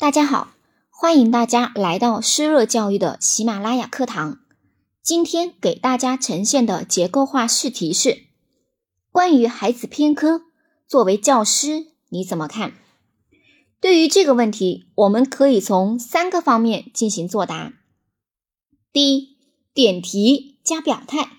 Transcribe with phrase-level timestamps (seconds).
[0.00, 0.54] 大家好，
[0.88, 4.38] 欢迎大家来到施乐教育的喜马拉雅课堂。
[5.02, 8.24] 今天给大家呈现的结构化试题是
[9.12, 10.40] 关于孩子偏科，
[10.88, 12.72] 作为教师你怎么看？
[13.78, 17.74] 对于这个问题，我们可以从三个方面进行作答。
[18.94, 19.36] 第一，
[19.74, 21.30] 点题加表态，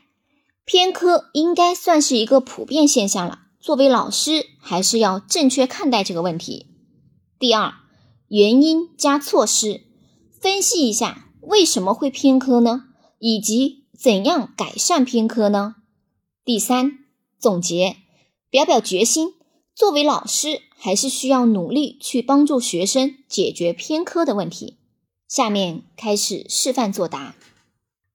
[0.65, 6.67] 偏科应该算是一个普遍现象了，作为老师还是要正确看待这个问题。
[7.39, 7.73] 第二。
[8.32, 9.82] 原因加措施，
[10.39, 12.85] 分析一下为什么会偏科呢？
[13.20, 15.76] 以及怎样改善偏科呢？
[16.45, 16.99] 第三，
[17.38, 17.98] 总结，
[18.49, 19.34] 表表决心。
[19.75, 24.77] 作为老师，还是需要努力去帮助学生解决偏科的问题。
[25.27, 27.36] 下面开始示范作答。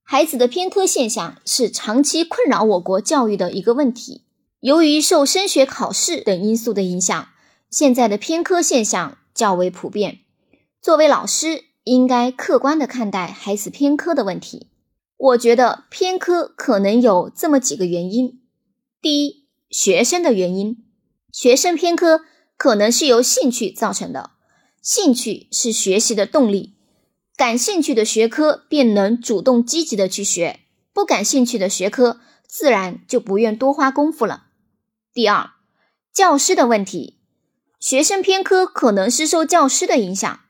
[0.02, 4.22] 孩子的偏科现象是长期困扰我国教育的一个问题。
[4.60, 7.28] 由于受升学考试等因素的影响，
[7.70, 9.18] 现在的偏科现象。
[9.36, 10.22] 较为普遍。
[10.80, 14.70] 作为老师，应该客观的看待孩子偏科的问题。
[15.18, 18.40] 我觉得偏科可能有这么几个原因：
[19.00, 20.84] 第一，学生的原因，
[21.30, 22.22] 学生偏科
[22.56, 24.30] 可能是由兴趣造成的。
[24.80, 26.74] 兴趣是学习的动力，
[27.36, 30.60] 感兴趣的学科便能主动积极的去学，
[30.92, 34.44] 不感兴趣的学科自然就不愿多花功夫了。
[35.12, 35.50] 第二，
[36.12, 37.15] 教师的问题。
[37.78, 40.40] 学生偏科可能是受教师的影响。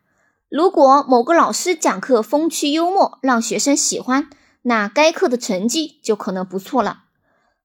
[0.49, 4.31] 如果某个老师讲课风趣幽默，让学生喜欢，
[4.63, 7.05] 那该课的成绩就可能不错了。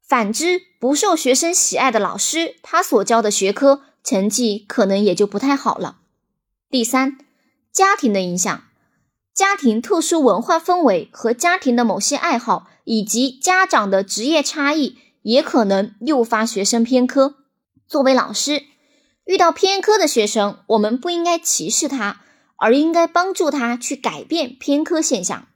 [0.02, 5.98] 反之，不受学生喜爱的老师，他所教的学科成绩可能也就不太好了。
[6.70, 7.20] 第三，
[7.72, 8.64] 家庭的影响，
[9.34, 17.36] 家庭特殊文化氛围和家庭的某些爱好，以及家长的职业差异，也可能诱发学生偏科。
[17.88, 18.64] 作为老师。
[19.25, 22.22] 遇到偏科的学生，我们不应该歧视他，
[22.58, 25.47] 而应该帮助他去改变偏科现象。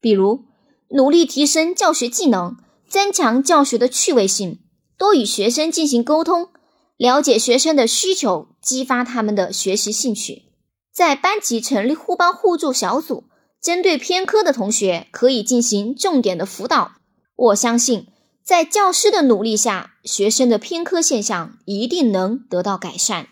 [0.00, 0.44] 比如，
[0.90, 2.56] 努力提升教学技能，
[2.88, 4.60] 增强教学的趣味性，
[4.98, 6.50] 多与学生进行沟通，
[6.96, 10.44] 了解学生的需求，激发他们的学习兴趣。
[10.92, 13.24] 在班级成立互帮互助小组，
[13.60, 16.92] 针对偏科的同学可以进行重点的辅导。
[17.34, 18.08] 我相信。
[18.46, 23.26] 在教师的努力下，学生的偏科现象一定能得到改善。